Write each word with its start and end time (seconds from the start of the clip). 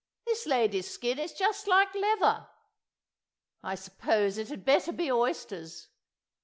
this 0.25 0.47
lady's 0.47 0.89
skin 0.89 1.19
is 1.19 1.31
just 1.31 1.67
like 1.67 1.93
leather.... 1.93 2.47
I 3.61 3.75
suppose 3.75 4.39
it 4.39 4.49
had 4.49 4.65
better 4.65 4.91
be 4.91 5.11
oysters. 5.11 5.89